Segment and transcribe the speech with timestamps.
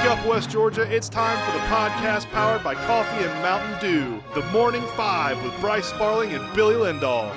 [0.00, 0.90] Wake up, West Georgia.
[0.90, 4.22] It's time for the podcast powered by Coffee and Mountain Dew.
[4.32, 7.30] The Morning Five with Bryce Sparling and Billy Lindahl.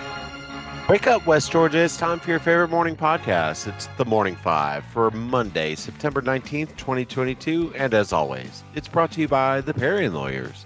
[0.88, 1.80] Wake up, West Georgia.
[1.80, 3.68] It's time for your favorite morning podcast.
[3.68, 7.74] It's the Morning Five for Monday, September 19th, 2022.
[7.76, 10.66] And as always, it's brought to you by the Parian Lawyers.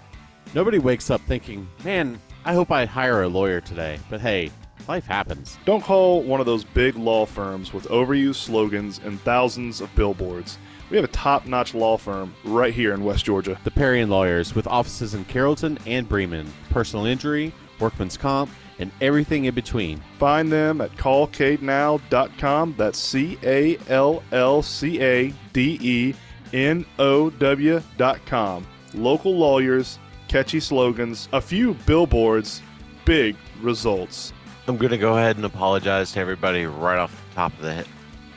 [0.54, 3.98] Nobody wakes up thinking, man, I hope I hire a lawyer today.
[4.08, 4.52] But hey,
[4.86, 5.58] life happens.
[5.64, 10.58] Don't call one of those big law firms with overused slogans and thousands of billboards.
[10.90, 13.58] We have a top notch law firm right here in West Georgia.
[13.64, 19.44] The Parian Lawyers, with offices in Carrollton and Bremen, personal injury, workman's comp, and everything
[19.44, 20.00] in between.
[20.18, 22.74] Find them at callcadenow.com.
[22.78, 26.14] That's C A L L C A D E
[26.54, 28.66] N O W.com.
[28.94, 32.62] Local lawyers, catchy slogans, a few billboards,
[33.04, 34.32] big results.
[34.66, 37.86] I'm going to go ahead and apologize to everybody right off the top of the,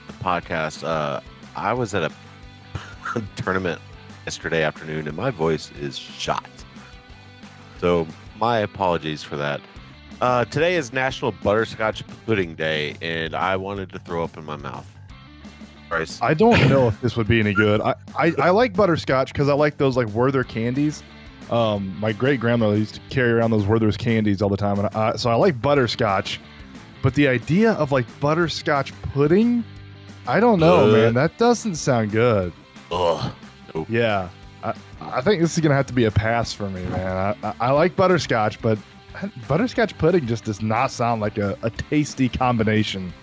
[0.08, 0.84] the podcast.
[0.86, 1.22] Uh,
[1.56, 2.12] I was at a
[3.36, 3.82] tournament
[4.26, 6.50] yesterday afternoon and my voice is shot.
[7.80, 9.62] So, my apologies for that.
[10.20, 14.56] Uh, today is National Butterscotch Pudding Day, and I wanted to throw up in my
[14.56, 14.88] mouth.
[15.90, 16.22] Bryce.
[16.22, 17.82] I don't know if this would be any good.
[17.82, 21.02] I, I, I like butterscotch because I like those like Werther candies.
[21.50, 24.88] Um, my great grandmother used to carry around those Werther's candies all the time, and
[24.96, 26.40] I, so I like butterscotch.
[27.02, 29.64] But the idea of like butterscotch pudding,
[30.28, 30.94] I don't know, Ugh.
[30.94, 31.14] man.
[31.16, 32.54] That doesn't sound good.
[32.92, 33.32] Ugh.
[33.74, 33.88] Nope.
[33.90, 34.30] Yeah,
[34.64, 37.36] I, I think this is gonna have to be a pass for me, man.
[37.44, 38.78] I, I, like butterscotch, but
[39.48, 43.14] butterscotch pudding just does not sound like a, a tasty combination.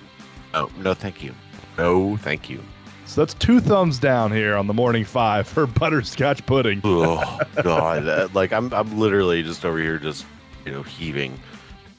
[0.54, 1.34] Oh, no, thank you.
[1.76, 2.60] No, thank you.
[3.04, 6.80] So that's two thumbs down here on the morning five for butterscotch pudding.
[6.84, 8.04] Oh God!
[8.04, 10.26] That- like I'm, I'm literally just over here, just
[10.64, 11.38] you know, heaving.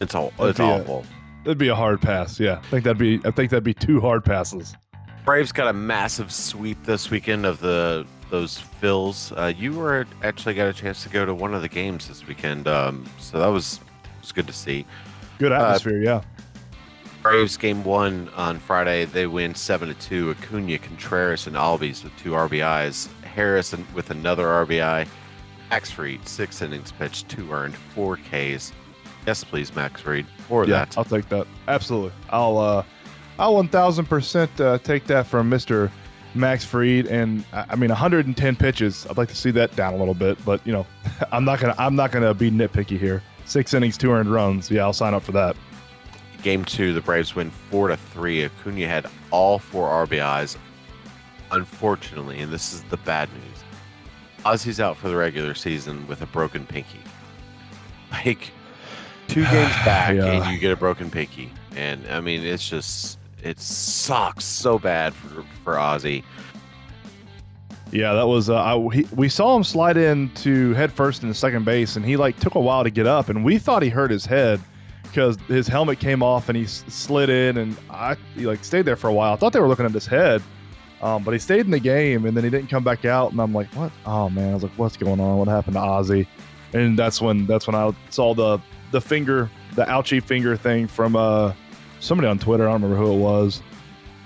[0.01, 1.05] It's all, That'd it's be a- awful.
[1.43, 2.39] That'd be a hard pass.
[2.39, 3.19] Yeah, I think that'd be.
[3.25, 4.75] I think that'd be two hard passes.
[5.25, 9.31] Braves got a massive sweep this weekend of the those Phils.
[9.37, 12.25] Uh, you were actually got a chance to go to one of the games this
[12.27, 13.79] weekend, um, so that was
[14.21, 14.85] was good to see.
[15.37, 16.01] Good Uh, atmosphere.
[16.01, 16.21] yeah.
[17.21, 19.05] Braves game one on Friday.
[19.05, 20.31] They win seven to two.
[20.31, 23.09] Acuna, Contreras, and Albies with two RBIs.
[23.23, 25.07] Harris with another RBI.
[25.69, 28.71] Max Fried six innings pitched, two earned, four Ks.
[29.27, 30.25] Yes, please, Max Fried.
[30.47, 30.97] For Yeah, that.
[30.97, 31.45] I'll take that.
[31.67, 32.11] Absolutely.
[32.29, 32.57] I'll.
[32.57, 32.83] uh
[33.39, 35.91] I'll one thousand percent uh, take that from Mister
[36.35, 37.07] Max Fried.
[37.07, 39.07] And I I mean, 110 pitches.
[39.09, 40.85] I'd like to see that down a little bit, but you know,
[41.31, 41.75] I'm not gonna.
[41.79, 43.23] I'm not gonna be nitpicky here.
[43.45, 44.69] Six innings, two earned runs.
[44.69, 45.55] Yeah, I'll sign up for that.
[46.43, 48.45] Game two, the Braves win four to three.
[48.45, 50.55] Acuna had all four RBIs.
[51.51, 53.63] Unfortunately, and this is the bad news,
[54.45, 56.99] Ozzy's out for the regular season with a broken pinky.
[58.11, 58.51] Like
[59.27, 60.25] two games back, Yeah.
[60.25, 65.13] and you get a broken pinky, and I mean, it's just it sucks so bad
[65.13, 66.23] for for Ozzy.
[67.91, 68.49] Yeah, that was.
[68.49, 72.17] Uh, I, he, we saw him slide into head first into second base, and he
[72.17, 74.61] like took a while to get up, and we thought he hurt his head
[75.03, 78.95] because his helmet came off and he slid in, and I he like stayed there
[78.95, 79.33] for a while.
[79.33, 80.43] I thought they were looking at his head,
[81.01, 83.41] um, but he stayed in the game, and then he didn't come back out, and
[83.41, 83.91] I'm like, what?
[84.05, 85.37] Oh man, I was like, what's going on?
[85.37, 86.27] What happened to Ozzy?
[86.73, 88.59] And that's when that's when I saw the
[88.91, 91.53] the finger, the ouchie finger thing from uh
[91.99, 92.67] somebody on Twitter.
[92.67, 93.61] I don't remember who it was.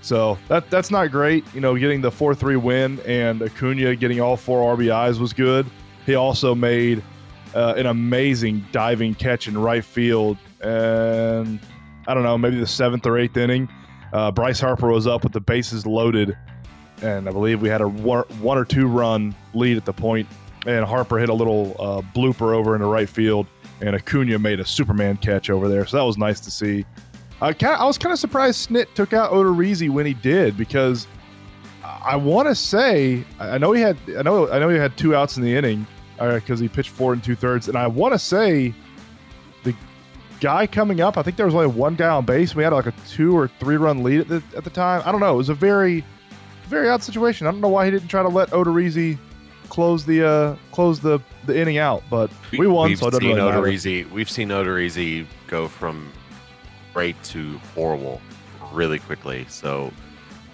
[0.01, 1.45] So that that's not great.
[1.53, 5.65] You know, getting the four three win and Acuna getting all four RBIs was good.
[6.05, 7.01] He also made
[7.55, 11.59] uh, an amazing diving catch in right field, and
[12.07, 13.69] I don't know, maybe the seventh or eighth inning.
[14.11, 16.37] Uh, Bryce Harper was up with the bases loaded,
[17.01, 20.27] and I believe we had a one, or two run lead at the point,
[20.65, 23.47] and Harper hit a little uh, blooper over in the right field,
[23.81, 25.85] and Acuna made a Superman catch over there.
[25.85, 26.85] So that was nice to see.
[27.43, 31.07] I, I was kind of surprised Snit took out Odorizzi when he did because
[31.83, 35.13] I want to say I know he had I know I know he had two
[35.13, 35.85] outs in the inning
[36.17, 38.73] because he pitched four and two thirds, and I want to say
[39.63, 39.75] the
[40.39, 41.17] guy coming up.
[41.17, 42.55] I think there was only one guy on base.
[42.55, 45.01] We had like a two or three run lead at the at the time.
[45.05, 45.33] I don't know.
[45.33, 46.05] It was a very
[46.67, 47.45] very odd situation.
[47.45, 49.17] I don't know why he didn't try to let Odorizzi
[49.67, 53.41] close the uh close the the inning out, but we won, We've so seen really
[53.41, 53.61] matter.
[53.61, 54.09] Odorizzi.
[54.11, 56.09] We've seen Odorizzi go from
[56.93, 58.21] great to horrible
[58.71, 59.45] really quickly.
[59.49, 59.91] So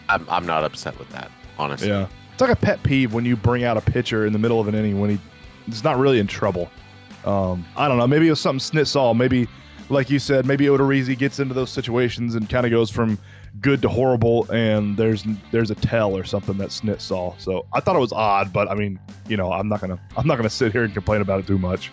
[0.08, 1.90] I'm, I'm not upset with that, honestly.
[1.90, 2.08] Yeah.
[2.34, 4.68] It's like a pet peeve when you bring out a pitcher in the middle of
[4.68, 5.20] an inning when he
[5.66, 6.70] he's not really in trouble.
[7.26, 8.08] Um, I don't know.
[8.08, 9.14] Maybe it was something Snit saw.
[9.14, 9.48] Maybe,
[9.90, 13.20] like you said, maybe Odorizzi gets into those situations and kind of goes from
[13.60, 17.36] good to horrible, and there's there's a tell or something that Snit saw.
[17.38, 20.26] So I thought it was odd, but I mean, you know, I'm not gonna I'm
[20.26, 21.92] not gonna sit here and complain about it too much.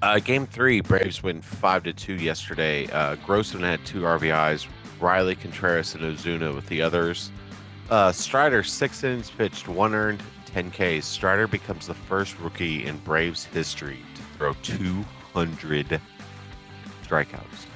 [0.00, 2.86] Uh, game three, Braves win five to two yesterday.
[2.86, 4.66] Uh, Grossman had two RBIs.
[5.00, 7.30] Riley Contreras and Ozuna with the others.
[7.90, 12.98] Uh, Strider six innings pitched, one earned, 10 Ks, Strider becomes the first rookie in
[12.98, 16.00] Braves history to throw 200
[17.04, 17.66] strikeouts.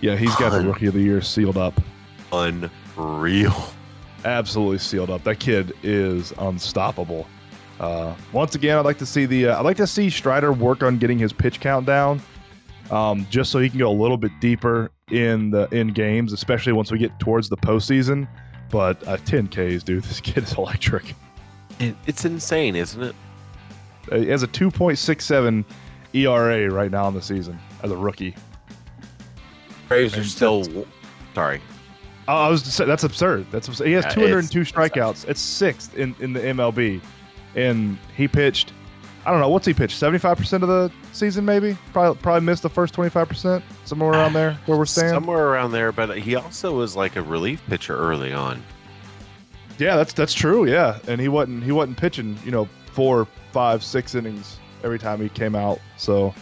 [0.00, 1.80] Yeah, he's got the rookie of the year sealed up.
[2.32, 3.54] Unreal.
[4.24, 5.24] absolutely sealed up.
[5.24, 7.26] That kid is unstoppable.
[7.80, 10.82] Uh, once again, I'd like to see the uh, I'd like to see Strider work
[10.82, 12.22] on getting his pitch count down,
[12.90, 16.72] um, just so he can go a little bit deeper in the in games, especially
[16.72, 18.28] once we get towards the postseason.
[18.70, 21.14] But uh, 10 Ks, dude, this kid is electric.
[21.80, 23.14] It, it's insane, isn't it?
[24.10, 25.64] Uh, He has a 2.67
[26.12, 28.34] ERA right now in the season as a rookie.
[29.88, 30.86] Braves are still.
[31.34, 31.60] Sorry.
[32.26, 33.46] Oh, I was just saying, that's absurd.
[33.50, 33.86] That's absurd.
[33.86, 35.28] he has Yeah, 202 strikeouts.
[35.28, 37.00] It's sixth in, in the MLB,
[37.54, 38.72] and he pitched.
[39.26, 39.96] I don't know what's he pitched.
[39.96, 41.76] 75 percent of the season, maybe.
[41.92, 45.10] Probably probably missed the first 25 percent, somewhere around there where we're staying.
[45.10, 48.62] Somewhere around there, but he also was like a relief pitcher early on.
[49.78, 50.66] Yeah, that's that's true.
[50.70, 52.38] Yeah, and he wasn't he wasn't pitching.
[52.44, 55.80] You know, four, five, six innings every time he came out.
[55.96, 56.34] So,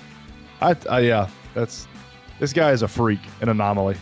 [0.61, 1.87] I, I yeah, that's
[2.38, 3.97] this guy is a freak, an anomaly.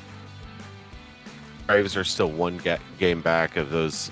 [1.66, 4.10] Braves are still one ga- game back of those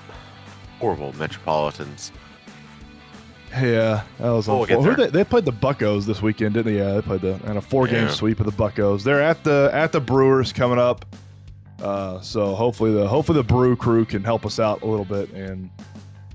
[0.79, 2.12] horrible Metropolitans.
[3.60, 5.06] Yeah, that was we'll get unfortunate.
[5.06, 6.78] Who they, they played the Buccos this weekend, didn't they?
[6.78, 8.10] Yeah, they played the and a four game Yeah.
[8.10, 9.02] sweep of the Buccos.
[9.02, 11.05] They're at the at the Brewers coming up.
[11.82, 15.31] Uh, so hopefully the hopefully the Brew crew can help us out a little bit
[15.32, 15.70] and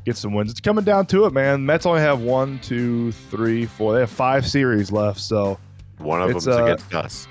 [0.05, 0.51] get some wins.
[0.51, 1.65] It's coming down to it, man.
[1.65, 3.93] Mets only have one, two, three, four.
[3.93, 5.19] They have five series left.
[5.19, 5.59] So
[5.97, 7.27] One of them's uh, against us.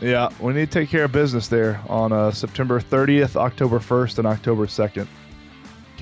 [0.00, 4.18] yeah, we need to take care of business there on uh, September 30th, October 1st,
[4.18, 5.06] and October 2nd.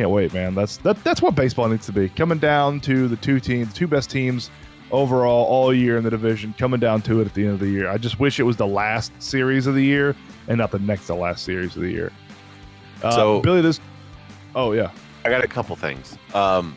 [0.01, 0.55] Can't wait, man.
[0.55, 2.09] That's that, that's what baseball needs to be.
[2.09, 4.49] Coming down to the two teams, two best teams
[4.91, 7.69] overall all year in the division, coming down to it at the end of the
[7.69, 7.87] year.
[7.91, 10.17] I just wish it was the last series of the year
[10.49, 12.13] and not the next to last series of the year.
[13.03, 13.79] Uh, So- Billy, this.
[14.55, 14.91] Oh yeah,
[15.27, 16.17] I got a couple things.
[16.33, 16.75] Um,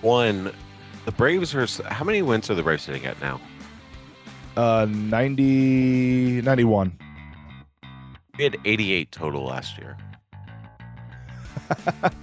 [0.00, 0.50] one,
[1.04, 1.66] the Braves are.
[1.92, 3.42] How many wins are the Braves sitting at now?
[4.56, 6.98] uh, 90, 91.
[8.38, 9.98] We had 88 total last year.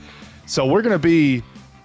[0.51, 1.41] So we're going to be,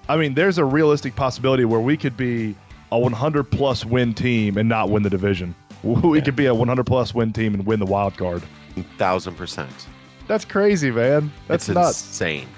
[0.09, 2.57] I mean, there's a realistic possibility where we could be
[2.91, 5.55] a 100 plus win team and not win the division.
[5.85, 6.25] We Yeah.
[6.25, 8.43] could be a 100 plus win team and win the wild card.
[8.99, 9.71] Thousand percent.
[10.27, 11.31] That's crazy, man.
[11.47, 12.03] That's it's nuts.
[12.09, 12.49] insane.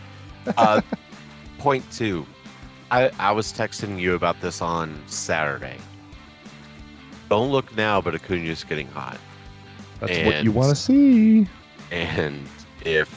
[0.56, 0.80] Uh,
[1.58, 2.24] point two.
[2.90, 5.76] I, I was texting you about this on Saturday.
[7.28, 9.18] Don't look now, but Acuna's getting hot.
[10.00, 11.46] That's what you want to see.
[11.90, 12.48] And
[12.86, 13.14] if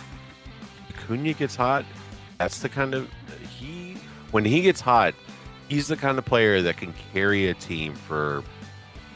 [0.90, 1.86] Acuna gets hot,
[2.42, 3.08] that's the kind of
[3.60, 3.96] he
[4.32, 5.14] when he gets hot,
[5.68, 8.44] he's the kind of player that can carry a team for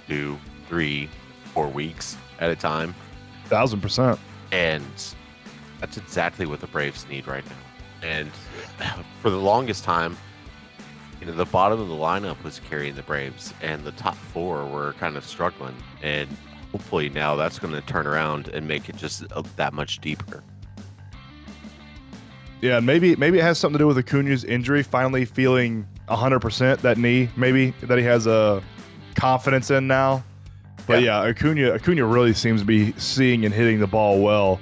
[0.08, 0.38] two,
[0.70, 1.10] three,
[1.52, 2.94] four weeks at a time.
[3.46, 4.20] Thousand percent.
[4.52, 4.86] And
[5.80, 8.08] that's exactly what the Braves need right now.
[8.08, 8.32] And
[9.22, 10.16] for the longest time,
[11.20, 14.68] you know, the bottom of the lineup was carrying the Braves, and the top four
[14.68, 15.76] were kind of struggling.
[16.04, 16.30] And
[16.72, 20.44] hopefully now that's going to turn around and make it just uh, that much deeper.
[22.66, 24.82] Yeah, maybe maybe it has something to do with Acuna's injury.
[24.82, 28.64] Finally feeling hundred percent that knee, maybe that he has a
[29.14, 30.24] confidence in now.
[30.88, 34.60] But yeah, Acuna Acuna really seems to be seeing and hitting the ball well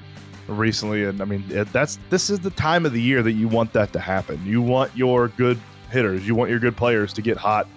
[0.49, 3.47] recently, and I mean it, that's this is the time of the year that you
[3.47, 4.45] want that to happen.
[4.45, 5.57] You want your good
[5.89, 7.69] hitters, you want your good players to get hot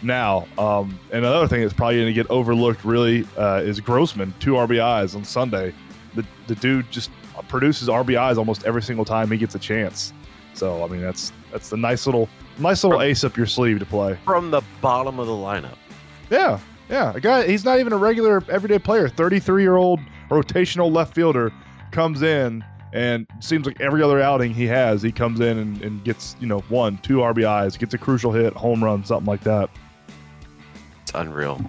[0.00, 0.48] now.
[0.56, 4.52] Um, and another thing that's probably going to get overlooked really uh, is Grossman, two
[4.52, 5.74] RBIs on Sunday.
[6.14, 7.10] The the dude just
[7.48, 10.12] produces RBIs almost every single time he gets a chance.
[10.54, 13.86] So I mean that's that's the nice little nice little ace up your sleeve to
[13.86, 14.18] play.
[14.24, 15.76] From the bottom of the lineup.
[16.30, 17.12] Yeah, yeah.
[17.14, 19.08] A guy he's not even a regular everyday player.
[19.08, 20.00] Thirty three year old
[20.30, 21.52] rotational left fielder
[21.92, 26.02] comes in and seems like every other outing he has, he comes in and, and
[26.04, 29.68] gets you know one, two RBIs, gets a crucial hit, home run, something like that.
[31.02, 31.60] It's unreal.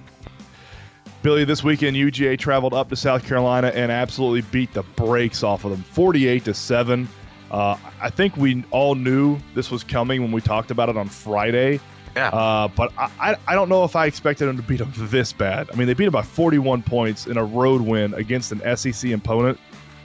[1.23, 5.65] Billy, this weekend UGA traveled up to South Carolina and absolutely beat the brakes off
[5.65, 7.09] of them, 48 to seven.
[7.49, 11.07] Uh, I think we all knew this was coming when we talked about it on
[11.07, 11.79] Friday.
[12.15, 12.29] Yeah.
[12.29, 15.69] Uh, but I, I, don't know if I expected them to beat them this bad.
[15.71, 19.11] I mean, they beat them by 41 points in a road win against an SEC
[19.11, 19.59] opponent.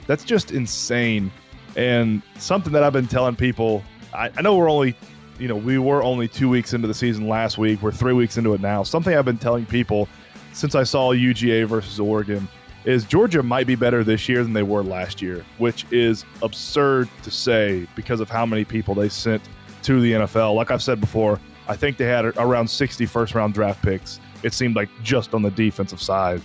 [0.05, 1.31] That's just insane.
[1.75, 4.95] And something that I've been telling people, I, I know we're only,
[5.39, 7.81] you know, we were only two weeks into the season last week.
[7.81, 8.83] We're three weeks into it now.
[8.83, 10.07] Something I've been telling people
[10.53, 12.47] since I saw UGA versus Oregon
[12.85, 17.09] is Georgia might be better this year than they were last year, which is absurd
[17.23, 19.41] to say because of how many people they sent
[19.83, 20.55] to the NFL.
[20.55, 24.19] Like I've said before, I think they had around 60 first round draft picks.
[24.43, 26.41] It seemed like just on the defensive side.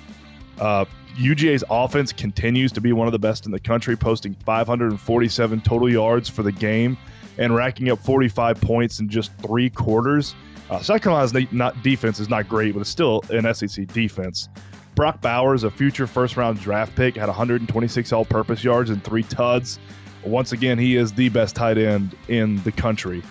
[0.61, 0.85] Uh,
[1.17, 5.91] UGA's offense continues to be one of the best in the country, posting 547 total
[5.91, 6.97] yards for the game
[7.39, 10.37] and racking up 45 points in just three quarters.
[10.71, 14.49] Uh, South Carolina's not- defense is not great, but it's still an SEC defense.
[14.95, 19.23] Brock Bowers, a future first round draft pick, had 126 all purpose yards and three
[19.23, 19.79] tuds.
[20.25, 23.23] Once again, he is the best tight end in the country.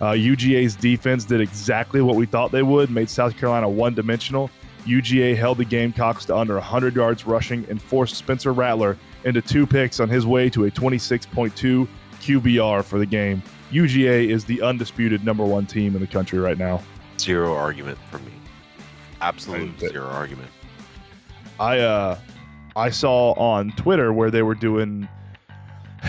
[0.00, 4.50] Uh, UGA's defense did exactly what we thought they would, made South Carolina one dimensional.
[4.86, 9.66] UGA held the Gamecocks to under 100 yards rushing and forced Spencer Rattler into two
[9.66, 11.86] picks on his way to a 26.2
[12.22, 13.42] QBR for the game.
[13.70, 16.82] UGA is the undisputed number one team in the country right now.
[17.18, 18.32] Zero argument for me.
[19.20, 19.90] Absolute Right.
[19.92, 20.48] zero argument.
[21.58, 22.18] I uh
[22.76, 25.08] I saw on Twitter where they were doing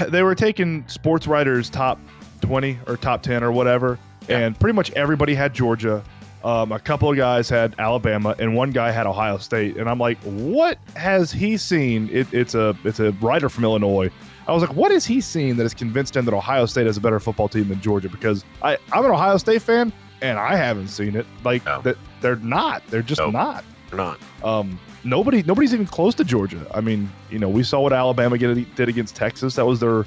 [0.08, 2.00] they were taking sports writers top
[2.41, 4.00] 20 or top 10 or whatever
[4.30, 4.39] Yeah.
[4.39, 6.03] and pretty much everybody had Georgia.
[6.44, 10.00] Um, a couple of guys had Alabama and one guy had Ohio State and I'm
[10.00, 12.10] like what has he seen?
[12.12, 14.10] It, it's a it's a writer from Illinois.
[14.48, 16.98] I was like what is he seeing that has convinced him that Ohio State is
[16.98, 20.56] a better football team than Georgia because I I'm an Ohio State fan and I
[20.56, 21.26] haven't seen it.
[21.44, 21.82] Like No.
[21.82, 22.84] that they're not.
[22.88, 23.34] They're just Nope.
[23.34, 23.64] not.
[23.92, 24.20] Or not.
[24.44, 26.66] Um, nobody, nobody's even close to Georgia.
[26.74, 29.56] I mean, you know, we saw what Alabama get, did against Texas.
[29.56, 30.06] That was their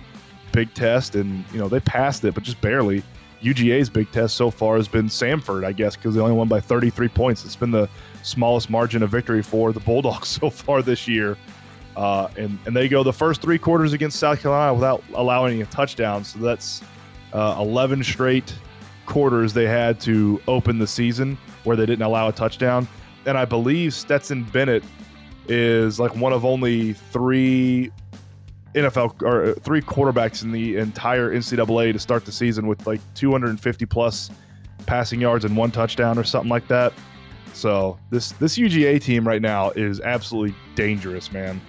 [0.53, 3.03] big test, and you know they passed it, but just barely.
[3.43, 6.61] UGA's big test so far has been Samford, I guess, because they only won by
[6.61, 7.45] 33 points.
[7.45, 7.91] It's been the
[8.23, 11.37] smallest margin of victory for the Bulldogs so far this year.
[11.97, 15.67] Uh, and and they go the first three quarters against South Carolina without allowing a
[15.67, 16.25] touchdown.
[16.25, 16.83] So that's
[17.33, 18.53] uh, 11 straight
[19.07, 22.89] quarters they had to open the season where they didn't allow a touchdown.
[23.27, 24.83] And I believe Stetson Bennett
[25.49, 27.91] is like one of only three
[28.75, 33.01] NFL or uh, three quarterbacks in the entire NCAA to start the season with like
[33.15, 34.31] 250 plus
[34.87, 36.93] passing yards and one touchdown or something like that.
[37.53, 41.61] So this this UGA team right now is absolutely dangerous, man.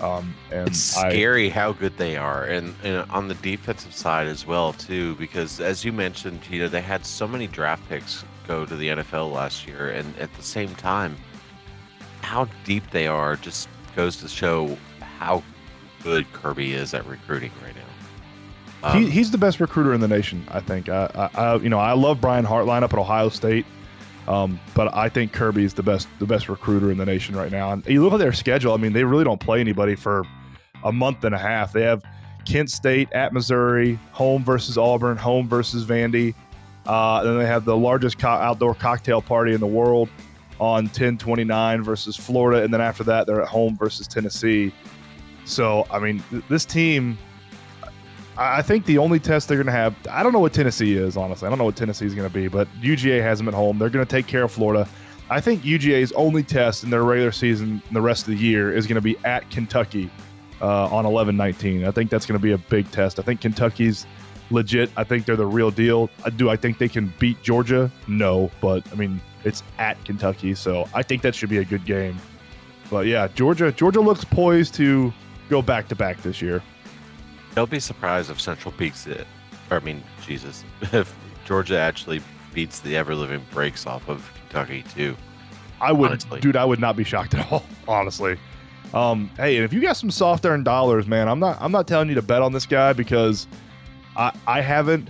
[0.00, 4.26] Um, and It's I, scary how good they are, and, and on the defensive side
[4.26, 5.14] as well too.
[5.16, 8.88] Because as you mentioned, you know they had so many draft picks go to the
[8.88, 11.16] NFL last year, and at the same time,
[12.22, 15.42] how deep they are just goes to show how
[16.02, 18.88] good Kirby is at recruiting right now.
[18.88, 20.46] Um, he, he's the best recruiter in the nation.
[20.48, 20.88] I think.
[20.88, 23.66] I, I, I you know I love Brian Hartline up at Ohio State,
[24.28, 27.72] um, but I think Kirby's the best the best recruiter in the nation right now.
[27.72, 28.72] And you look at their schedule.
[28.72, 30.24] I mean, they really don't play anybody for
[30.84, 31.72] a month and a half.
[31.72, 32.02] They have
[32.44, 36.34] Kent State at Missouri, home versus Auburn, home versus Vandy.
[36.86, 40.08] Uh, then they have the largest co- outdoor cocktail party in the world
[40.58, 44.72] on 1029 versus Florida, and then after that they're at home versus Tennessee.
[45.44, 47.18] So I mean, th- this team
[48.40, 51.14] I think the only test they're going to have, I don't know what Tennessee is,
[51.14, 51.46] honestly.
[51.46, 53.78] I don't know what Tennessee is going to be, but UGA has them at home.
[53.78, 54.88] They're going to take care of Florida.
[55.28, 58.86] I think UGA's only test in their regular season the rest of the year is
[58.86, 60.10] going to be at Kentucky
[60.62, 61.84] uh, on 11 19.
[61.84, 63.18] I think that's going to be a big test.
[63.18, 64.06] I think Kentucky's
[64.50, 64.90] legit.
[64.96, 66.08] I think they're the real deal.
[66.24, 67.90] I do I think they can beat Georgia?
[68.08, 71.84] No, but I mean, it's at Kentucky, so I think that should be a good
[71.84, 72.18] game.
[72.90, 75.12] But yeah, Georgia Georgia looks poised to
[75.50, 76.62] go back to back this year.
[77.54, 79.26] Don't be surprised if Central beats it.
[79.70, 81.14] Or, I mean, Jesus, if
[81.44, 85.16] Georgia actually beats the ever living breaks off of Kentucky too.
[85.80, 86.40] I would, honestly.
[86.40, 86.56] dude.
[86.56, 88.36] I would not be shocked at all, honestly.
[88.92, 91.86] Um, hey, and if you got some soft earned dollars, man, I'm not, I'm not
[91.86, 93.46] telling you to bet on this guy because
[94.16, 95.08] I, I haven't.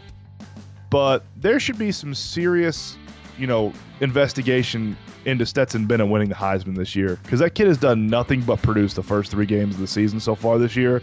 [0.90, 2.96] But there should be some serious,
[3.38, 7.78] you know, investigation into Stetson Bennett winning the Heisman this year because that kid has
[7.78, 11.02] done nothing but produce the first three games of the season so far this year.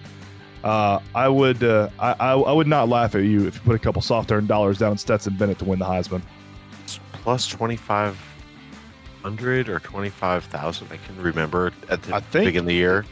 [0.67, 3.79] Uh, I would, uh, I, I, would not laugh at you if you put a
[3.79, 6.21] couple soft earned dollars down on Stetson Bennett to win the Heisman.
[6.83, 10.88] It's plus 2,500 or 25,000.
[10.91, 13.05] I can remember at the beginning of the year.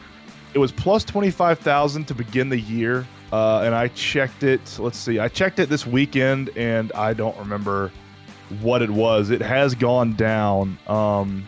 [0.52, 3.06] it was plus 25,000 to begin the year.
[3.32, 4.78] Uh, and I checked it.
[4.78, 5.18] Let's see.
[5.18, 7.90] I checked it this weekend and I don't remember
[8.60, 9.30] what it was.
[9.30, 10.76] It has gone down.
[10.88, 11.46] Um,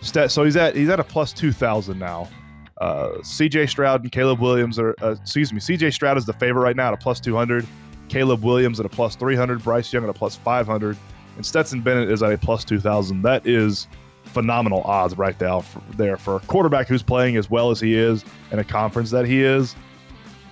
[0.00, 2.26] stat, so he's at he's at a plus 2,000 now.
[2.78, 6.62] Uh, CJ Stroud and Caleb Williams are, uh, excuse me, CJ Stroud is the favorite
[6.62, 7.66] right now at a plus 200.
[8.08, 9.62] Caleb Williams at a plus 300.
[9.62, 10.96] Bryce Young at a plus 500.
[11.36, 13.22] And Stetson Bennett is at a plus 2,000.
[13.22, 13.88] That is
[14.24, 17.94] phenomenal odds right there for, there for a quarterback who's playing as well as he
[17.94, 19.74] is in a conference that he is.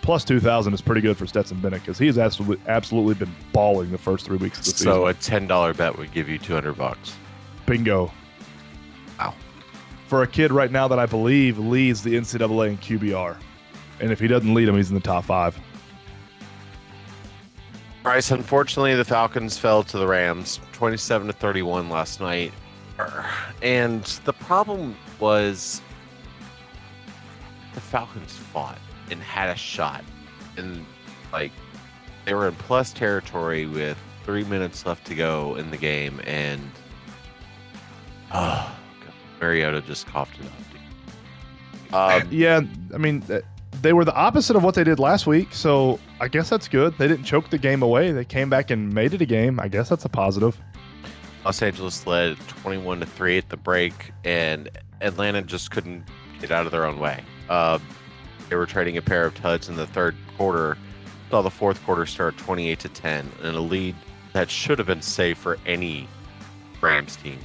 [0.02, 3.98] Plus 2,000 is pretty good for Stetson Bennett because he's absolutely, absolutely been balling the
[3.98, 4.92] first three weeks of the season.
[4.92, 7.16] So a $10 bet would give you 200 bucks.
[7.66, 8.12] Bingo.
[10.14, 13.36] For a kid right now that I believe leads the NCAA in QBR.
[13.98, 15.58] And if he doesn't lead him, he's in the top five.
[18.04, 22.52] Bryce, unfortunately, the Falcons fell to the Rams 27 to 31 last night.
[23.60, 25.82] And the problem was
[27.74, 28.78] the Falcons fought
[29.10, 30.04] and had a shot.
[30.56, 30.86] And,
[31.32, 31.50] like,
[32.24, 36.70] they were in plus territory with three minutes left to go in the game, and
[38.32, 38.72] oh,
[39.44, 40.46] Mariota just coughed it
[41.92, 42.22] up.
[42.22, 42.62] Um, yeah,
[42.94, 43.22] I mean,
[43.82, 46.96] they were the opposite of what they did last week, so I guess that's good.
[46.96, 48.10] They didn't choke the game away.
[48.10, 49.60] They came back and made it a game.
[49.60, 50.58] I guess that's a positive.
[51.44, 54.70] Los Angeles led 21 to 3 at the break, and
[55.02, 56.04] Atlanta just couldn't
[56.40, 57.22] get out of their own way.
[57.50, 57.78] Uh,
[58.48, 60.78] they were trading a pair of tuds in the third quarter.
[61.30, 63.94] Saw the fourth quarter start 28 to 10, and a lead
[64.32, 66.08] that should have been safe for any
[66.80, 67.38] Rams team.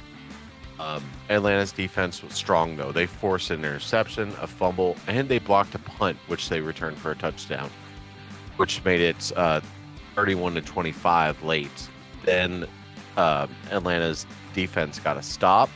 [0.80, 2.90] Um, Atlanta's defense was strong, though.
[2.90, 7.10] They forced an interception, a fumble, and they blocked a punt, which they returned for
[7.10, 7.70] a touchdown,
[8.56, 9.60] which made it uh,
[10.14, 11.88] 31 to 25 late.
[12.24, 12.66] Then
[13.18, 15.68] uh, Atlanta's defense got a stop,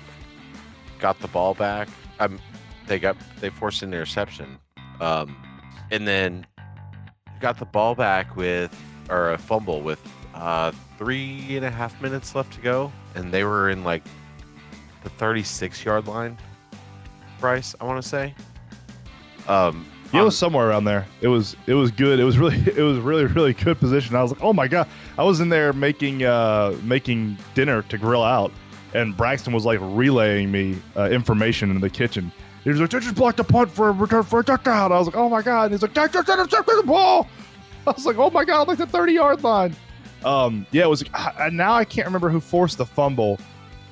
[0.98, 1.88] got the ball back.
[2.18, 2.38] Um,
[2.86, 4.58] they got they forced an interception,
[5.02, 5.36] um,
[5.90, 6.46] and then
[7.40, 8.74] got the ball back with
[9.10, 10.00] or a fumble with
[10.34, 14.02] uh, three and a half minutes left to go, and they were in like
[15.04, 16.36] the 36 yard line.
[17.38, 18.34] Bryce, I want to say.
[19.46, 21.06] Um, it was somewhere around there.
[21.20, 22.20] It was it was good.
[22.20, 24.16] It was really it was really really good position.
[24.16, 24.88] I was like, oh my god!
[25.18, 28.52] I was in there making uh making dinner to grill out,
[28.94, 32.32] and Braxton was like relaying me uh, information in the kitchen.
[32.62, 34.90] He was like, they just blocked a punt for a return for a touchdown.
[34.90, 35.64] I was like, oh my god!
[35.64, 37.28] And he's like, they just intercepted the ball.
[37.86, 38.68] I was like, oh my god!
[38.68, 39.76] Like the thirty yard line.
[40.24, 41.04] Um, yeah, it was.
[41.12, 43.38] I, now I can't remember who forced the fumble,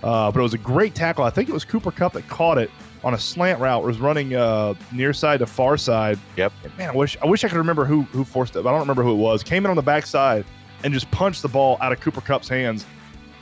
[0.02, 1.24] uh, but it was a great tackle.
[1.24, 2.70] I think it was Cooper Kupp that caught it
[3.04, 3.82] on a slant route.
[3.82, 6.18] It Was running uh, near side to far side.
[6.36, 6.52] Yep.
[6.64, 8.62] And man, I wish I wish I could remember who who forced it.
[8.62, 9.42] But I don't remember who it was.
[9.42, 10.44] Came in on the backside
[10.84, 12.84] and just punched the ball out of Cooper Kupp's hands.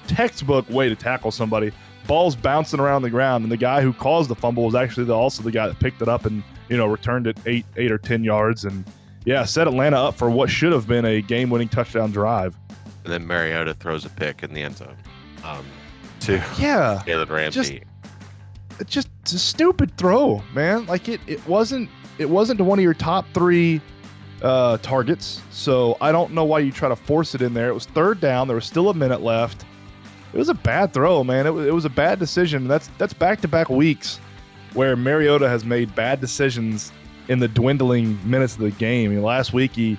[0.07, 1.73] Textbook way to tackle somebody.
[2.07, 5.15] Ball's bouncing around the ground, and the guy who caused the fumble was actually the,
[5.15, 7.99] also the guy that picked it up and you know returned it eight eight or
[7.99, 8.85] ten yards and
[9.25, 12.57] yeah set Atlanta up for what should have been a game winning touchdown drive.
[13.05, 14.97] and then Mariota throws a pick in the end zone.
[15.45, 15.65] Um,
[16.21, 17.83] to Yeah, Jalen Ramsey.
[18.79, 20.87] it's just a stupid throw, man.
[20.87, 23.81] Like it, it wasn't it wasn't to one of your top three
[24.43, 25.43] uh, targets.
[25.51, 27.69] So I don't know why you try to force it in there.
[27.69, 28.49] It was third down.
[28.49, 29.65] There was still a minute left.
[30.33, 31.47] It was a bad throw, man.
[31.47, 32.69] It was, it was a bad decision.
[32.69, 34.21] That's that's back to back weeks
[34.75, 36.93] where Mariota has made bad decisions
[37.29, 39.11] in the dwindling minutes of the game.
[39.11, 39.99] I mean, last week he,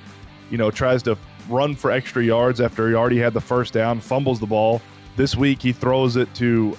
[0.49, 1.17] you know, tries to
[1.49, 4.81] run for extra yards after he already had the first down, fumbles the ball.
[5.15, 6.77] This week he throws it to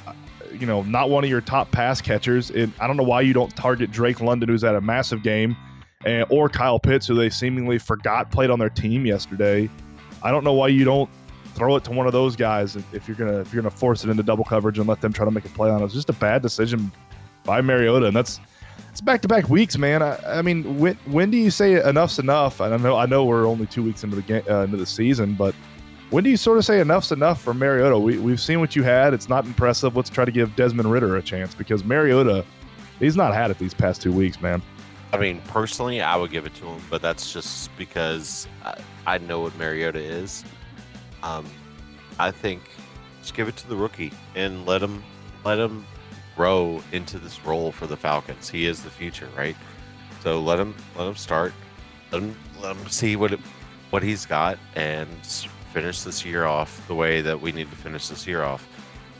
[0.63, 2.51] you know, not one of your top pass catchers.
[2.51, 5.57] And I don't know why you don't target Drake London, who's had a massive game,
[6.05, 9.69] and, or Kyle Pitts, who they seemingly forgot played on their team yesterday.
[10.23, 11.11] I don't know why you don't
[11.55, 14.11] throw it to one of those guys if you're gonna if you're gonna force it
[14.11, 15.85] into double coverage and let them try to make a play on it.
[15.85, 16.93] It's just a bad decision
[17.45, 18.41] by Mariota, and that's
[18.91, 20.03] it's back to back weeks, man.
[20.03, 22.61] I, I mean, when when do you say enough's enough?
[22.61, 24.87] And I know I know we're only two weeks into the game uh, into the
[24.87, 25.55] season, but
[26.13, 27.99] when do you sort of say enough's enough for Mariota?
[27.99, 29.15] We, we've seen what you had.
[29.15, 29.97] It's not impressive.
[29.97, 32.45] Let's try to give Desmond Ridder a chance because Mariota,
[32.99, 34.61] he's not had it these past two weeks, man.
[35.15, 39.19] I mean, personally, I would give it to him, but that's just because I, I
[39.19, 40.45] know what Mariota is.
[41.23, 41.47] Um,
[42.19, 42.61] I think
[43.23, 45.03] just give it to the rookie and let him
[45.45, 45.87] let him
[46.37, 48.51] grow into this role for the Falcons.
[48.51, 49.57] He is the future, right?
[50.23, 51.55] So let him let him start.
[52.11, 53.41] Let him let him see what it,
[53.93, 55.07] what he's got and
[55.75, 58.67] finish this year off the way that we need to finish this year off.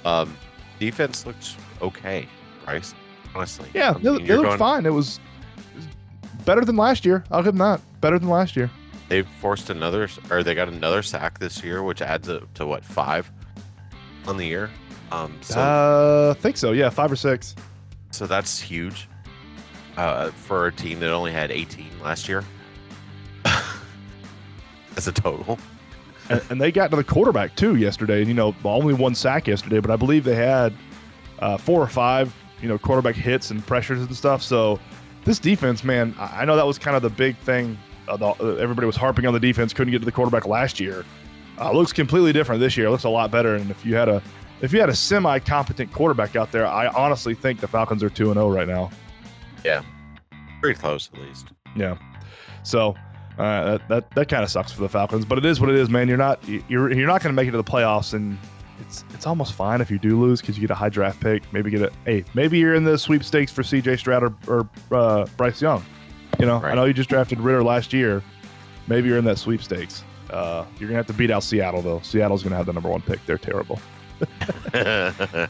[0.07, 0.35] Um,
[0.81, 2.27] defense looked okay,
[2.65, 2.95] Bryce.
[3.35, 4.87] Honestly, Yeah, I mean, they looked going- fine.
[4.87, 5.21] It was,
[6.47, 7.23] better than last year.
[7.31, 7.81] I'll give them that.
[8.01, 8.71] Better than last year.
[9.09, 12.83] They've forced another, or they got another sack this year, which adds up to what
[12.83, 13.31] five
[14.27, 14.71] on the year.
[15.11, 16.73] Um, so uh, I think so.
[16.73, 17.55] Yeah, five or six.
[18.11, 19.07] so that's huge
[19.99, 22.43] uh, for a team that only had 18 last year
[24.97, 25.59] as a total.
[26.29, 28.21] and, and they got to the quarterback too yesterday.
[28.21, 30.73] And you know, only one sack yesterday, but I believe they had
[31.39, 34.43] uh, four or five, you know, quarterback hits and pressures and stuff.
[34.43, 34.79] So
[35.25, 37.79] this defense, man, I know that was kind of the big thing.
[38.09, 40.81] Uh, the, uh, everybody was harping on the defense, couldn't get to the quarterback last
[40.81, 41.05] year.
[41.59, 42.91] Uh, looks completely different this year.
[42.91, 43.55] looks a lot better.
[43.57, 44.23] And if you had a
[44.63, 48.11] if you had a semi competent quarterback out there, I honestly think the Falcons are
[48.11, 48.91] two and zero right now.
[49.65, 49.83] Yeah,
[50.61, 51.49] pretty close, at least.
[51.77, 51.99] Yeah.
[52.63, 52.95] So
[53.39, 55.77] uh, that that, that kind of sucks for the Falcons, but it is what it
[55.77, 56.09] is, man.
[56.09, 58.39] You're not you're you're not going to make it to the playoffs, and
[58.81, 61.51] it's it's almost fine if you do lose because you get a high draft pick.
[61.53, 63.97] Maybe get a hey, maybe you're in the sweepstakes for C.J.
[63.97, 65.85] Stroud or, or uh, Bryce Young.
[66.39, 68.23] You know, I know you just drafted Ridder last year.
[68.87, 70.05] Maybe you're in that sweepstakes.
[70.31, 72.01] Uh, you're gonna have to beat out Seattle though.
[72.01, 73.25] Seattle's gonna have the number one pick.
[73.27, 73.81] They're terrible.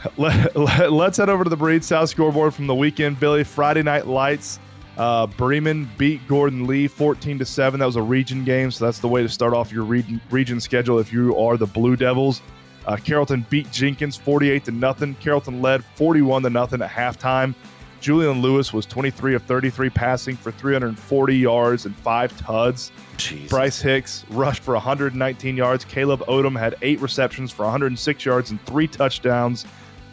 [0.16, 3.20] Let, let, us head over to the Breed South scoreboard from the weekend.
[3.20, 4.58] Billy, Friday Night Lights.
[5.00, 7.80] Uh, Bremen beat Gordon Lee 14 to 7.
[7.80, 10.60] That was a region game, so that's the way to start off your region, region
[10.60, 12.42] schedule if you are the Blue Devils.
[12.84, 15.14] Uh, Carrollton beat Jenkins 48 to nothing.
[15.14, 17.54] Carrollton led 41 to nothing at halftime.
[18.02, 22.92] Julian Lewis was 23 of 33 passing for 340 yards and five tuds.
[23.16, 23.48] Jesus.
[23.48, 25.82] Bryce Hicks rushed for 119 yards.
[25.86, 29.64] Caleb Odom had eight receptions for 106 yards and three touchdowns.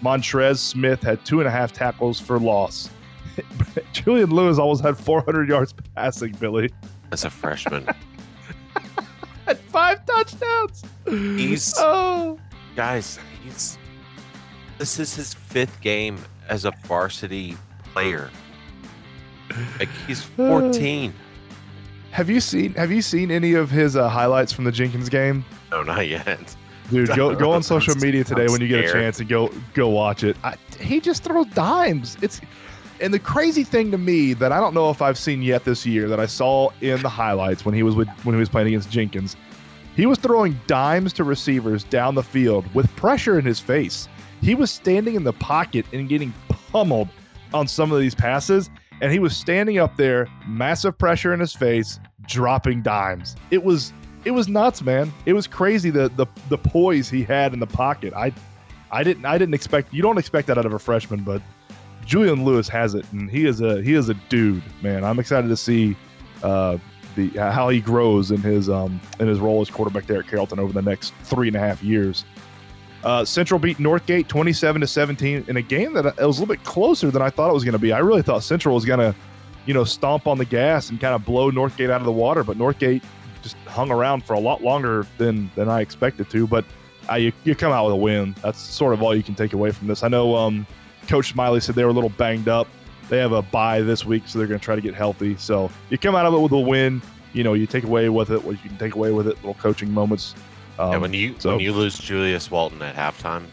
[0.01, 2.89] Montrez Smith had two and a half tackles for loss.
[3.93, 6.71] Julian Lewis almost had 400 yards passing, Billy.
[7.11, 7.87] As a freshman.
[9.45, 10.83] Had five touchdowns.
[11.05, 12.37] He's- oh.
[12.75, 13.77] Guys, he's
[14.77, 16.17] this is his fifth game
[16.49, 17.55] as a varsity
[17.93, 18.29] player.
[19.79, 21.13] Like he's 14.
[22.11, 25.45] Have you seen Have you seen any of his uh, highlights from the Jenkins game?
[25.71, 26.55] No, not yet.
[26.91, 29.87] Dude, go go on social media today when you get a chance and go go
[29.87, 30.35] watch it.
[30.43, 32.17] I, he just throws dimes.
[32.21, 32.41] It's
[32.99, 35.85] and the crazy thing to me that I don't know if I've seen yet this
[35.85, 38.67] year that I saw in the highlights when he was with when he was playing
[38.69, 39.35] against Jenkins,
[39.95, 44.07] he was throwing dimes to receivers down the field with pressure in his face.
[44.41, 47.09] He was standing in the pocket and getting pummeled
[47.53, 48.69] on some of these passes,
[49.01, 53.35] and he was standing up there, massive pressure in his face, dropping dimes.
[53.51, 53.93] It was
[54.25, 55.13] it was nuts, man.
[55.25, 58.13] It was crazy the the the poise he had in the pocket.
[58.13, 58.33] I
[58.91, 61.41] I didn't I didn't expect you don't expect that out of a freshman, but
[62.07, 65.03] Julian Lewis has it, and he is a he is a dude, man.
[65.03, 65.95] I'm excited to see
[66.41, 66.77] uh,
[67.15, 70.57] the how he grows in his um in his role as quarterback there at Carrollton
[70.57, 72.23] over the next three and a half years.
[73.03, 76.55] Uh, Central beat Northgate 27 to 17 in a game that it was a little
[76.55, 77.91] bit closer than I thought it was going to be.
[77.91, 79.15] I really thought Central was going to,
[79.65, 82.43] you know, stomp on the gas and kind of blow Northgate out of the water,
[82.43, 83.03] but Northgate
[83.43, 86.47] just hung around for a lot longer than than I expected to.
[86.47, 86.65] But
[87.09, 88.35] uh, you, you come out with a win.
[88.41, 90.03] That's sort of all you can take away from this.
[90.03, 90.65] I know um,
[91.07, 92.67] Coach Smiley said they were a little banged up.
[93.09, 95.37] They have a bye this week, so they're going to try to get healthy.
[95.37, 97.01] So you come out of it with a win.
[97.33, 99.53] You know, you take away with it what you can take away with it, little
[99.55, 100.35] coaching moments.
[100.79, 103.45] Um, and when you so- when you lose Julius Walton at halftime,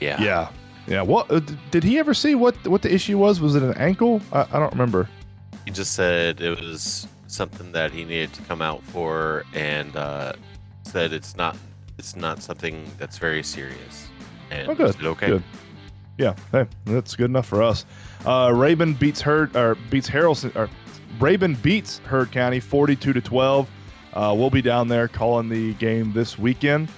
[0.00, 0.48] yeah, yeah,
[0.86, 1.02] yeah.
[1.02, 2.34] What uh, did he ever see?
[2.34, 3.40] What what the issue was?
[3.40, 4.20] Was it an ankle?
[4.32, 5.08] I, I don't remember.
[5.64, 10.32] he just said it was something that he needed to come out for, and uh,
[10.84, 11.56] said it's not
[11.98, 14.08] it's not something that's very serious.
[14.50, 15.26] And Oh, good, said, okay.
[15.28, 15.42] good.
[16.18, 17.86] Yeah, hey, that's good enough for us.
[18.24, 20.68] Uh, Raven beats Heard or beats Haralson or
[21.18, 23.70] Raven beats Heard County 42 to 12.
[24.12, 26.90] Uh, we'll be down there calling the game this weekend.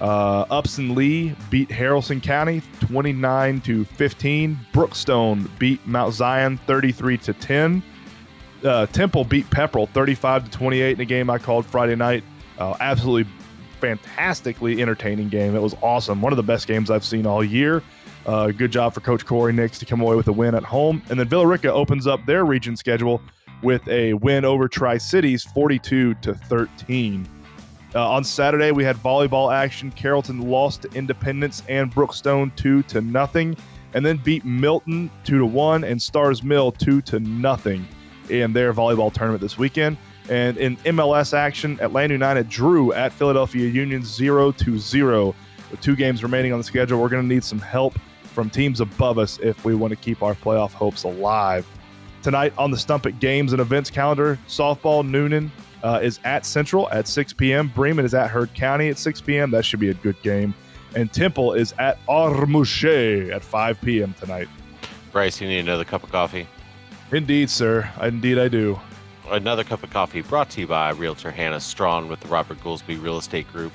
[0.00, 4.58] Uh, Upson Lee beat Haralson County 29 to 15.
[4.72, 7.82] Brookstone beat Mount Zion 33 to 10.
[8.64, 12.24] Uh, Temple beat Pepperell 35 to 28 in a game I called Friday night.
[12.58, 13.30] Uh, absolutely
[13.80, 15.54] fantastically entertaining game.
[15.54, 16.22] It was awesome.
[16.22, 17.82] One of the best games I've seen all year.
[18.26, 21.02] Uh, good job for Coach Corey Nix to come away with a win at home.
[21.10, 23.20] And then Villa Rica opens up their region schedule
[23.62, 27.28] with a win over Tri Cities 42 to 13.
[27.94, 29.90] Uh, on Saturday, we had volleyball action.
[29.92, 33.56] Carrollton lost to Independence and Brookstone 2 to nothing,
[33.92, 37.86] and then beat Milton 2 to 1 and Starr's Mill 2 to nothing
[38.30, 39.96] in their volleyball tournament this weekend.
[40.28, 45.34] And in MLS action, Atlanta United drew at Philadelphia Union 0 to 0.
[45.70, 47.98] With two games remaining on the schedule, we're going to need some help
[48.34, 51.66] from teams above us if we want to keep our playoff hopes alive.
[52.22, 55.50] Tonight on the Stump It Games and Events calendar, softball Newnan
[55.82, 57.68] uh, is at Central at 6 p.m.
[57.68, 59.50] Bremen is at Heard County at 6 p.m.
[59.50, 60.54] That should be a good game.
[60.96, 64.14] And Temple is at Armuchee at 5 p.m.
[64.18, 64.48] tonight.
[65.12, 66.48] Bryce, you need another cup of coffee.
[67.12, 67.88] Indeed, sir.
[68.00, 68.80] Indeed, I do.
[69.28, 73.02] Another cup of coffee brought to you by Realtor Hannah Strawn with the Robert Goolsby
[73.02, 73.72] Real Estate Group.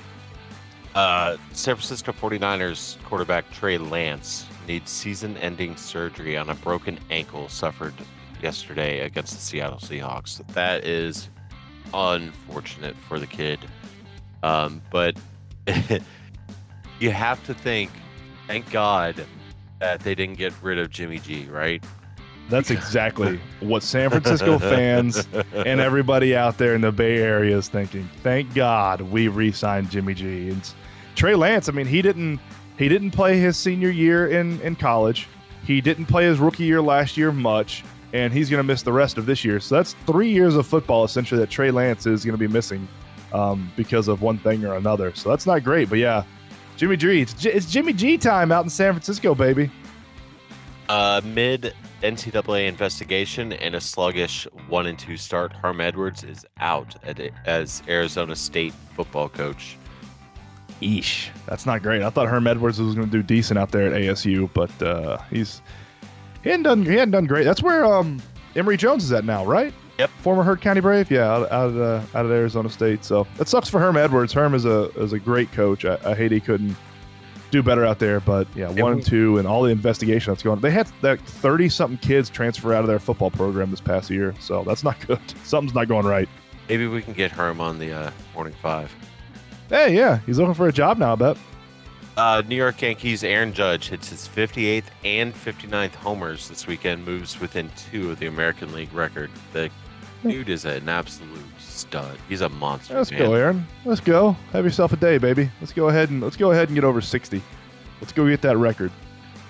[0.94, 7.48] Uh, San Francisco 49ers quarterback Trey Lance needs season ending surgery on a broken ankle
[7.48, 7.92] suffered
[8.40, 10.46] yesterday against the Seattle Seahawks.
[10.54, 11.28] That is
[11.92, 13.58] unfortunate for the kid.
[14.44, 15.16] Um, but
[17.00, 17.90] you have to think,
[18.46, 19.26] thank God
[19.80, 21.82] that they didn't get rid of Jimmy G, right?
[22.48, 27.66] That's exactly what San Francisco fans and everybody out there in the Bay Area is
[27.66, 28.08] thinking.
[28.22, 30.50] Thank God we re-signed Jimmy G.
[30.50, 30.74] And
[31.16, 32.38] Trey Lance, I mean, he didn't
[32.80, 35.28] he didn't play his senior year in in college.
[35.66, 38.92] He didn't play his rookie year last year much, and he's going to miss the
[38.92, 39.60] rest of this year.
[39.60, 42.88] So that's three years of football essentially that Trey Lance is going to be missing
[43.34, 45.14] um, because of one thing or another.
[45.14, 45.90] So that's not great.
[45.90, 46.24] But yeah,
[46.78, 49.70] Jimmy G, it's, it's Jimmy G time out in San Francisco, baby.
[50.88, 56.96] Uh, mid NCAA investigation and a sluggish one and two start, Herm Edwards is out
[57.04, 59.76] at, as Arizona State football coach.
[60.80, 62.02] Eesh, that's not great.
[62.02, 65.18] I thought Herm Edwards was going to do decent out there at ASU, but uh,
[65.30, 65.60] he's
[66.42, 67.44] he hadn't done he hadn't done great.
[67.44, 68.20] That's where um
[68.56, 69.72] Emory Jones is at now, right?
[69.98, 70.10] Yep.
[70.22, 73.04] Former Heard County Brave, yeah, out, out of uh, out of Arizona State.
[73.04, 74.32] So that sucks for Herm Edwards.
[74.32, 75.84] Herm is a is a great coach.
[75.84, 76.74] I, I hate he couldn't
[77.50, 80.32] do better out there, but yeah, Yeah, one we- and two, and all the investigation
[80.32, 80.56] that's going.
[80.56, 80.62] on.
[80.62, 84.34] They had like thirty something kids transfer out of their football program this past year,
[84.40, 85.20] so that's not good.
[85.44, 86.28] Something's not going right.
[86.70, 88.94] Maybe we can get Herm on the uh, morning five.
[89.70, 91.12] Hey, yeah, he's looking for a job now.
[91.12, 91.36] I bet.
[92.16, 97.38] Uh, New York Yankees Aaron Judge hits his 58th and 59th homers this weekend, moves
[97.38, 99.30] within two of the American League record.
[99.52, 99.70] The
[100.24, 102.18] dude is an absolute stud.
[102.28, 102.94] He's a monster.
[102.94, 103.20] Let's man.
[103.20, 103.66] go, Aaron.
[103.84, 104.32] Let's go.
[104.52, 105.48] Have yourself a day, baby.
[105.60, 107.40] Let's go ahead and let's go ahead and get over sixty.
[108.00, 108.90] Let's go get that record.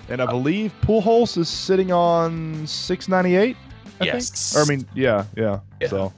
[0.07, 3.57] And I believe Pujols is sitting on six ninety eight.
[3.99, 4.55] I Yes.
[4.55, 5.87] Or I mean, yeah, yeah, Yeah.
[5.87, 6.13] So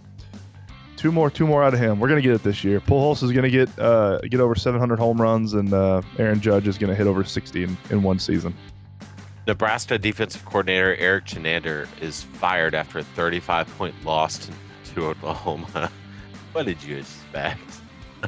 [1.04, 2.00] two more, two more out of him.
[2.00, 2.80] We're gonna get it this year.
[2.80, 6.66] Pujols is gonna get uh, get over seven hundred home runs, and uh, Aaron Judge
[6.66, 8.56] is gonna hit over sixty in, in one season.
[9.46, 14.50] Nebraska defensive coordinator Erik Chinander is fired after a 35 point loss
[14.94, 15.92] to, Oklahoma.
[16.54, 17.60] what did you expect?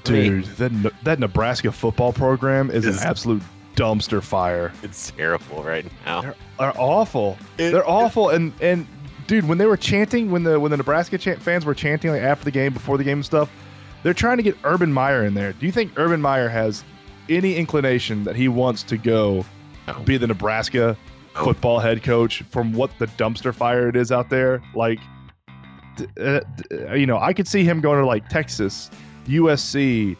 [0.06, 3.42] I mean, Dude, that that Nebraska football program is Is- an absolute
[3.78, 4.74] dumpster fire.
[4.84, 6.22] it's terrible right now.
[6.24, 7.38] They're, they're awful.
[7.58, 8.32] It- They're awful.
[8.32, 8.86] And and
[9.28, 12.22] dude, when they were chanting, when the when the Nebraska chant fans were chanting like
[12.22, 13.50] after the game, before the game and stuff,
[14.04, 15.54] they're trying to get Urban Meyer in there.
[15.54, 16.84] Do you think Urban Meyer has
[17.30, 19.46] any inclination that he wants to go
[19.88, 19.94] No.
[20.06, 20.96] be the Nebraska
[21.36, 21.44] No.
[21.44, 24.62] football head coach from what the dumpster fire it is out there?
[24.76, 25.00] Like,
[26.22, 26.42] uh,
[26.94, 28.92] you know, I could see him going to like Texas,
[29.28, 30.16] USC,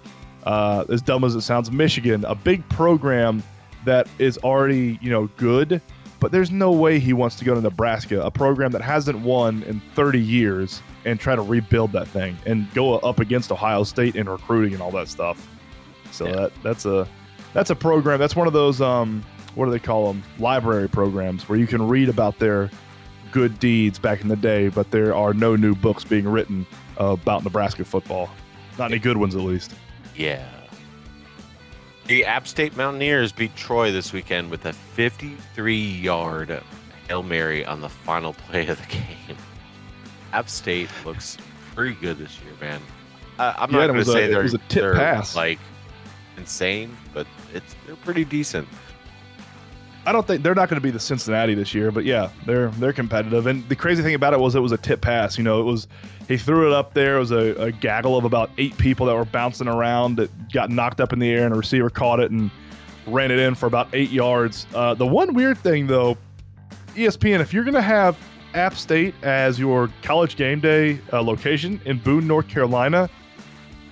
[0.46, 3.44] uh, as dumb as it sounds, Michigan, a big program
[3.86, 5.80] that is already you know good,
[6.26, 9.62] but there's no way he wants to go to Nebraska, a program that hasn't won
[9.68, 14.16] in 30 years, and try to rebuild that thing and go up against Ohio State
[14.16, 15.48] in recruiting and all that stuff.
[16.10, 16.32] So Yeah.
[16.36, 17.08] that that's a
[17.54, 18.18] that's a program.
[18.20, 20.24] That's one of those um what do they call them?
[20.40, 22.72] Library programs where you can read about their
[23.32, 26.66] good deeds back in the day, but there are no new books being written
[26.98, 28.32] about Nebraska football.
[28.80, 29.76] Not any good ones, at least.
[30.16, 30.44] Yeah.
[32.08, 36.62] The App State Mountaineers beat Troy this weekend with a 53 yard
[37.08, 38.86] Hail Mary on the final play of the
[39.28, 39.38] game.
[40.34, 41.38] App State looks
[41.74, 42.82] pretty good this year, man.
[43.40, 45.36] I, I'm Yeah, not going to a- say it they're, was a tip they're, pass.
[45.36, 45.60] like
[46.38, 48.68] insane, but it's they're pretty decent.
[50.08, 52.70] I don't think they're not going to be the Cincinnati this year, but yeah, they're
[52.72, 53.48] they're competitive.
[53.48, 55.38] And the crazy thing about it was it was a tip pass.
[55.38, 55.88] You know, it was
[56.28, 57.18] he threw it up there.
[57.18, 60.70] It was a, a gaggle of about eight people that were bouncing around that got
[60.70, 62.52] knocked up in the air, and a receiver caught it and
[63.08, 64.68] ran it in for about eight yards.
[64.76, 66.18] Uh, the one weird thing though,
[66.96, 68.18] ESPN, if you're going to have
[68.54, 73.10] App State as your college game day uh, location in Boone, North Carolina,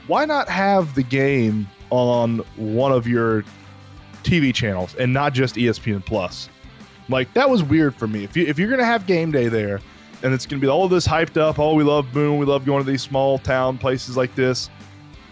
[0.07, 3.43] why not have the game on one of your
[4.23, 6.49] TV channels and not just ESPN Plus.
[7.09, 8.23] Like that was weird for me.
[8.23, 9.81] If you if you're gonna have game day there,
[10.23, 12.65] and it's gonna be all of this hyped up, oh we love Boone, we love
[12.65, 14.69] going to these small town places like this.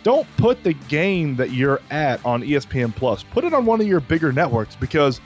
[0.04, 3.24] Don't put the game that you're at on ESPN Plus.
[3.24, 5.22] Put it on one of your bigger networks because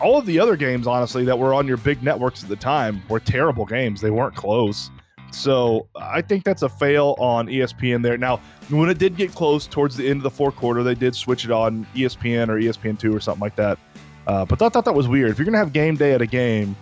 [0.00, 3.02] all of the other games, honestly, that were on your big networks at the time
[3.08, 4.00] were terrible games.
[4.00, 4.90] They weren't close.
[5.32, 8.18] So I think that's a fail on ESPN there.
[8.18, 11.14] Now, when it did get close towards the end of the fourth quarter, they did
[11.14, 13.78] switch it on ESPN or ESPN2 or something like that.
[14.26, 15.30] Uh, but I thought that was weird.
[15.30, 16.76] If you're going to have game day at a game,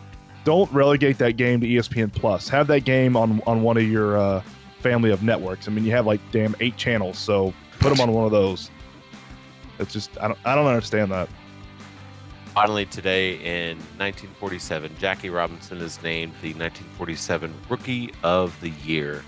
[0.44, 2.48] don't relegate that game to ESPN Plus.
[2.48, 4.42] Have that game on, on one of your uh,
[4.80, 5.68] family of networks.
[5.68, 8.70] I mean, you have like damn eight channels, so put them on one of those.
[9.78, 11.28] It's just, I don't, I don't understand that.
[12.58, 19.22] Finally, today in 1947, Jackie Robinson is named the 1947 Rookie of the Year.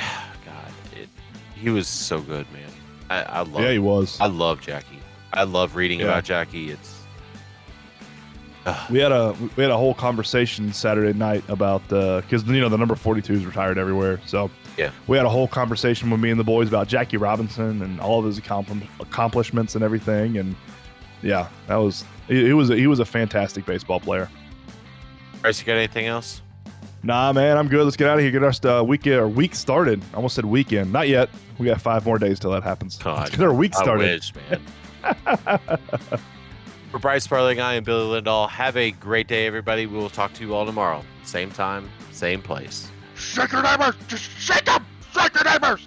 [0.00, 1.08] God, it,
[1.54, 2.68] he was so good, man.
[3.10, 3.62] I, I love.
[3.62, 4.18] Yeah, he was.
[4.20, 4.98] I love Jackie.
[5.32, 6.06] I love reading Yeah.
[6.06, 6.72] about Jackie.
[6.72, 7.00] It's
[8.66, 12.42] Ugh, We had a we had a whole conversation Saturday night about uh, the because
[12.42, 14.20] you know the number forty two is retired everywhere.
[14.26, 14.90] So Yeah.
[15.06, 18.18] we had a whole conversation with me and the boys about Jackie Robinson and all
[18.18, 20.38] of his accompli- accomplishments and everything.
[20.38, 20.56] And
[21.22, 24.28] yeah, that was he, he was a, he was a fantastic baseball player.
[25.42, 26.42] Bryce, you got anything else?
[27.02, 27.84] Nah, man, I'm good.
[27.84, 28.32] Let's get out of here.
[28.32, 30.02] Get our st- uh, week or week started.
[30.12, 30.92] I almost said weekend.
[30.92, 31.30] Not yet.
[31.58, 32.98] We got five more days till that happens.
[32.98, 34.20] God, Let's get our week I started.
[34.20, 34.60] wish, man.
[36.90, 38.48] For Bryce Sparling, I am Billy Lindahl.
[38.48, 39.86] Have a great day, everybody.
[39.86, 41.04] We will talk to you all tomorrow.
[41.24, 42.90] Same time, same place.
[43.14, 43.94] Shake your neighbors!
[44.08, 44.84] Just shake them!
[45.12, 45.86] Shake your neighbors!